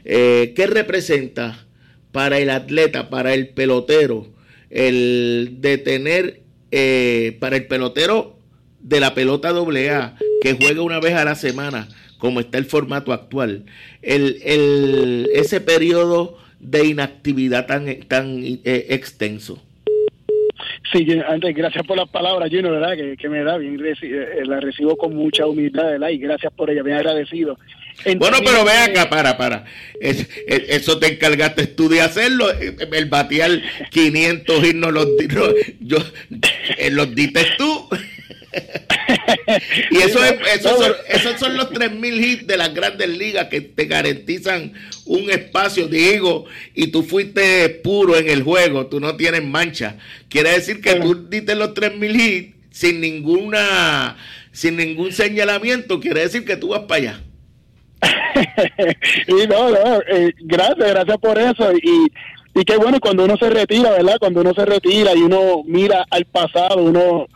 [0.04, 1.66] eh, ¿qué representa
[2.12, 4.26] para el atleta, para el pelotero,
[4.70, 8.38] el de tener, eh, para el pelotero
[8.80, 13.12] de la pelota AA, que juega una vez a la semana, como está el formato
[13.12, 13.64] actual,
[14.02, 19.62] el, el, ese periodo de inactividad tan, tan eh, extenso.
[20.92, 22.96] Sí, antes, gracias por las palabras, Gino, ¿verdad?
[23.18, 26.08] Que, me da bien, eh, la recibo con mucha humildad, ¿verdad?
[26.08, 27.58] Y gracias por ella, bien agradecido.
[28.16, 29.64] bueno, pero ve acá, para, para.
[30.00, 32.46] eso te encargaste tú de hacerlo.
[32.50, 33.50] El batear
[33.90, 35.08] 500 y no los,
[35.80, 35.98] yo,
[36.78, 37.88] eh, los diste tú.
[39.90, 43.84] y eso es, son, esos son los 3.000 hits de las grandes ligas que te
[43.84, 44.72] garantizan
[45.04, 49.96] un espacio, digo, y tú fuiste puro en el juego, tú no tienes mancha.
[50.28, 54.16] Quiere decir que tú diste los 3.000 hits sin ninguna
[54.52, 57.20] sin ningún señalamiento, quiere decir que tú vas para allá.
[59.28, 61.72] y no, no, eh, gracias, gracias por eso.
[61.74, 62.10] Y,
[62.60, 64.16] y qué bueno cuando uno se retira, ¿verdad?
[64.18, 67.28] Cuando uno se retira y uno mira al pasado, uno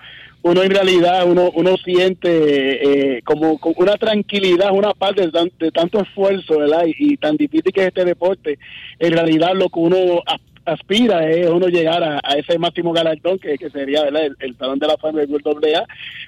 [0.42, 6.00] uno en realidad uno uno siente eh, como, una tranquilidad, una paz de, de tanto
[6.00, 6.84] esfuerzo, ¿verdad?
[6.86, 8.58] Y, tan difícil que es este deporte.
[8.98, 10.22] En realidad lo que uno
[10.64, 14.28] aspira es uno llegar a, ese máximo galardón que, sería ¿verdad?
[14.38, 15.86] El, Salón de la Fama del World AA,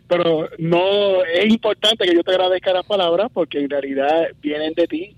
[0.09, 4.87] pero no es importante que yo te agradezca las palabras porque en realidad vienen de
[4.87, 5.17] ti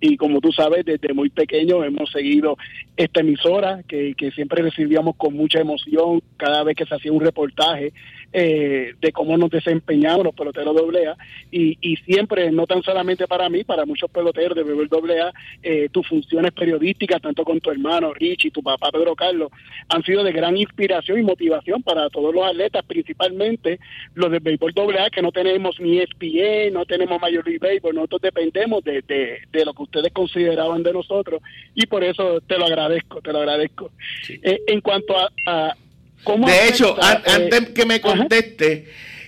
[0.00, 2.56] y como tú sabes, desde muy pequeño hemos seguido
[2.96, 7.20] esta emisora que, que siempre recibíamos con mucha emoción cada vez que se hacía un
[7.20, 7.92] reportaje
[8.38, 11.16] eh, de cómo nos desempeñamos los peloteros doble A
[11.50, 15.32] y, y, siempre, no tan solamente para mí, para muchos peloteros de béisbol doble A,
[15.62, 19.50] eh, tus funciones periodísticas, tanto con tu hermano Richie, tu papá Pedro Carlos,
[19.88, 23.80] han sido de gran inspiración y motivación para todos los atletas, principalmente
[24.12, 27.94] los de béisbol doble A, que no tenemos ni ESPN, no tenemos Major League Baseball,
[27.94, 31.40] nosotros dependemos de, de, de, lo que ustedes consideraban de nosotros
[31.74, 33.92] y por eso te lo agradezco, te lo agradezco.
[34.28, 35.74] Eh, en cuanto a
[36.24, 38.86] de hecho, eh, antes que me conteste,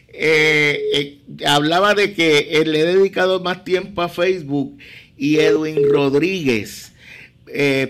[0.08, 4.78] eh, eh, hablaba de que le he dedicado más tiempo a Facebook
[5.16, 6.92] y Edwin Rodríguez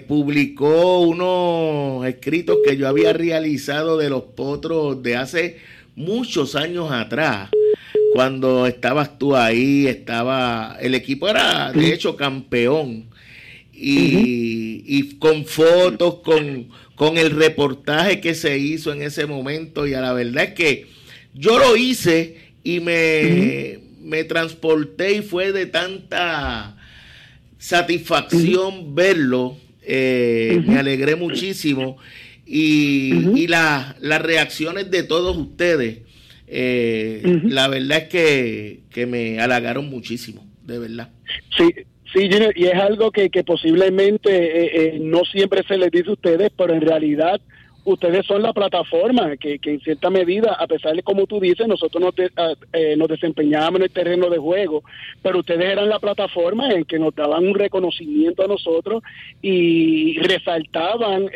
[0.07, 5.59] publicó unos escritos que yo había realizado de los potros de hace
[5.97, 7.51] muchos años atrás.
[8.14, 10.77] Cuando estabas tú ahí, estaba.
[10.81, 13.09] El equipo era, de hecho, campeón
[13.81, 16.68] y, con fotos, con,
[16.99, 20.86] con el reportaje que se hizo en ese momento y a la verdad es que
[21.32, 26.76] yo lo hice y me, me transporté y fue de tanta
[27.57, 31.99] satisfacción verlo, eh, me alegré muchísimo.
[32.44, 35.99] Y, las reacciones de todos ustedes,
[36.49, 41.11] eh, la verdad es que, que me halagaron muchísimo, de verdad.
[41.57, 41.70] Sí,
[42.13, 46.51] Sí, y es algo que, posiblemente eh, eh, no siempre se les dice a ustedes,
[46.57, 47.39] pero en realidad
[47.85, 51.67] ustedes son la plataforma que, que en cierta medida, a pesar de como tú dices,
[51.67, 52.15] nosotros nos,
[52.73, 54.85] eh, desempeñábamos en el terreno de juego,
[55.23, 59.03] pero ustedes eran la plataforma en que nos daban un reconocimiento a nosotros
[59.43, 61.31] y resaltaban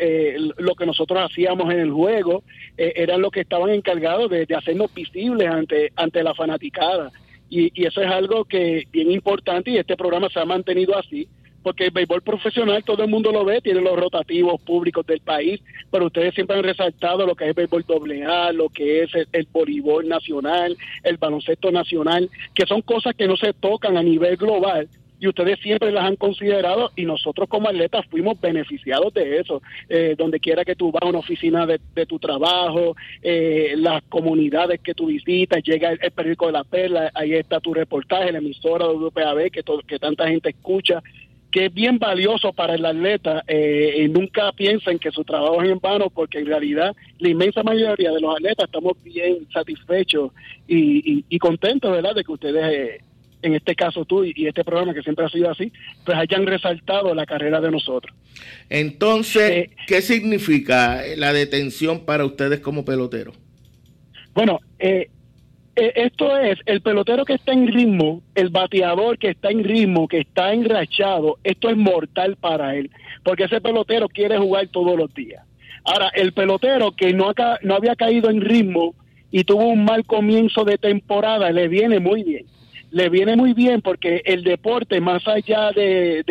[0.57, 2.43] lo que nosotros hacíamos en el juego,
[2.77, 7.11] eran los que estaban encargados de, de hacernos visibles ante, ante la fanaticada.
[7.55, 11.27] Y, eso es algo que bien importante y este programa se ha mantenido así
[11.61, 15.61] porque el béisbol profesional todo el mundo lo ve, tiene los rotativos públicos del país,
[15.89, 19.11] pero ustedes siempre han resaltado lo que es el béisbol doble A, lo que es
[19.13, 24.35] el, voleibol nacional, el baloncesto nacional, que son cosas que no se tocan a nivel
[24.35, 24.89] global,
[25.23, 29.61] y ustedes siempre las han considerado y nosotros como atletas fuimos beneficiados de eso.
[29.87, 34.81] Eh, donde quiera que tú vas a una oficina de, tu trabajo, eh, las comunidades
[34.81, 38.85] que tú visitas, llega el, periódico de la perla, ahí está tu reportaje, la emisora
[38.87, 41.01] WPAB que, que tanta gente escucha
[41.51, 45.69] que es bien valioso para el atleta eh, y nunca piensen que su trabajo es
[45.69, 50.31] en vano porque en realidad la inmensa mayoría de los atletas estamos bien satisfechos
[50.67, 53.03] y, y, contentos, ¿verdad?, de que ustedes
[53.43, 55.71] en este caso tú y este programa que siempre ha sido así,
[56.05, 58.15] pues hayan resaltado la carrera de nosotros.
[58.69, 63.33] Entonces, eh, ¿qué significa la detención para ustedes como pelotero?
[64.33, 65.09] Bueno, eh,
[65.75, 70.07] eh, esto es el pelotero que está en ritmo, el bateador que está en ritmo,
[70.07, 72.89] que está enrachado, esto es mortal para él,
[73.23, 75.45] porque ese pelotero quiere jugar todos los días.
[75.83, 78.95] Ahora, el pelotero que no, no había caído en ritmo
[79.31, 82.45] y tuvo un mal comienzo de temporada, le viene muy bien
[82.93, 86.23] le viene muy bien porque el deporte, más allá de,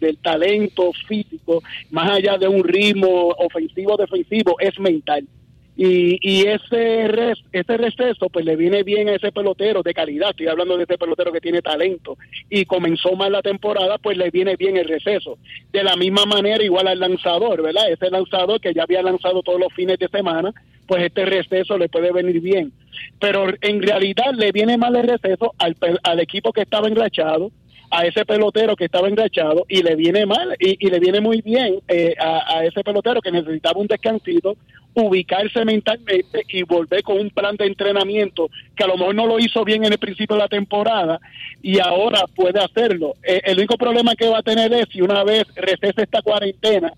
[0.00, 5.24] del talento físico, más allá de un ritmo ofensivo defensivo, es mental.
[5.80, 10.48] Y, y ese, ese receso pues le viene bien a ese pelotero de calidad, estoy
[10.48, 12.18] hablando de ese pelotero que tiene talento
[12.50, 15.38] y comenzó mal la temporada, pues le viene bien el receso.
[15.70, 17.92] De la misma manera igual al lanzador, ¿verdad?
[17.92, 20.52] Ese lanzador que ya había lanzado todos los fines de semana,
[20.88, 22.72] pues este receso le puede venir bien.
[23.20, 27.52] Pero en realidad le viene mal el receso al, al equipo que estaba enrachado,
[27.90, 31.40] a ese pelotero que estaba enrachado y le viene mal y, y le viene muy
[31.40, 34.56] bien eh, a, a, ese pelotero que necesitaba un descansito,
[34.94, 39.38] ubicarse mentalmente y volver con un plan de entrenamiento que a lo mejor no lo
[39.38, 41.20] hizo bien en el principio de la temporada
[41.62, 43.14] y ahora puede hacerlo.
[43.22, 46.92] Eh, el único problema que va a tener es si una vez recese esta cuarentena,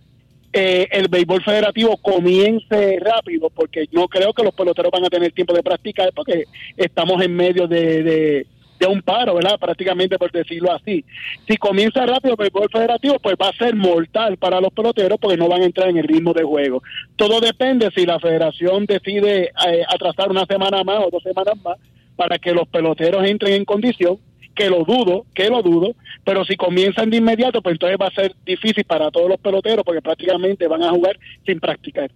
[0.53, 5.31] eh, el béisbol federativo comience rápido, porque no creo que los peloteros van a tener
[5.31, 6.45] tiempo de practicar, porque
[6.77, 8.47] estamos en medio de de
[8.87, 9.59] un paro, ¿verdad?
[9.59, 11.05] Prácticamente por decirlo así.
[11.47, 15.37] Si comienza rápido el béisbol federativo, pues va a ser mortal para los peloteros porque
[15.37, 16.83] no van a entrar en el ritmo de juego.
[17.17, 21.79] Todo depende si la federación decide eh, atrasar una semana más o dos semanas más
[22.17, 24.19] para que los peloteros entren en condición,
[24.55, 28.15] que lo dudo, que lo dudo, pero si comienzan de inmediato, pues entonces va a
[28.15, 32.11] ser difícil para todos los peloteros porque prácticamente van a jugar sin practicar.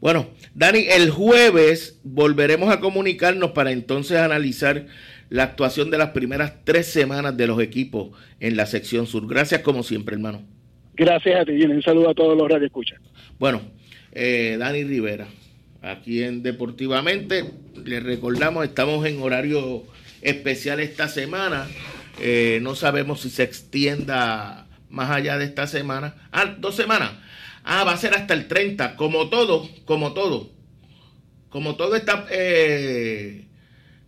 [0.00, 4.86] Bueno, Dani, el jueves volveremos a comunicarnos para entonces analizar
[5.30, 9.26] la actuación de las primeras tres semanas de los equipos en la sección sur.
[9.26, 10.42] Gracias como siempre, hermano.
[10.94, 13.00] Gracias a ti, un saludo a todos los radioescuchas.
[13.38, 13.62] Bueno,
[14.12, 15.26] eh, Dani Rivera,
[15.82, 17.44] aquí en Deportivamente,
[17.84, 19.82] les recordamos, estamos en horario
[20.22, 21.66] especial esta semana.
[22.20, 26.14] Eh, no sabemos si se extienda más allá de esta semana.
[26.32, 27.12] Ah, dos semanas.
[27.68, 30.52] Ah, va a ser hasta el 30, como todo, como todo.
[31.48, 33.46] Como todo está eh,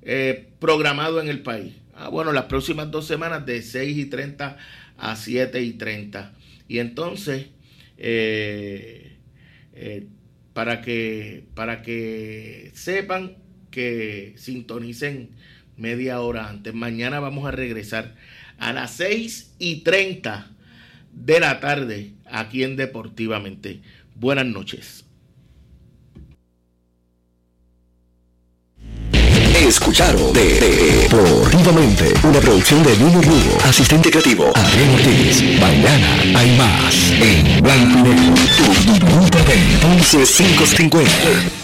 [0.02, 1.74] eh, programado en el país.
[1.92, 4.56] Ah, bueno, las próximas dos semanas de 6 y 30
[4.96, 6.34] a 7 y 30.
[6.68, 7.48] Y entonces,
[7.96, 9.16] eh,
[9.72, 10.06] eh,
[10.52, 13.38] para, que, para que sepan
[13.72, 15.30] que sintonicen
[15.76, 18.14] media hora antes, mañana vamos a regresar
[18.58, 20.48] a las 6 y 30
[21.12, 23.80] de la tarde aquí en Deportivamente.
[24.14, 25.04] Buenas noches.
[29.66, 30.60] Escucharon de,
[31.10, 35.42] Deportivamente, una producción de Nino Rubo, asistente creativo, Adrián Ortiz.
[35.60, 41.57] Mañana hay más en Blanco y Negro, tu 11 550.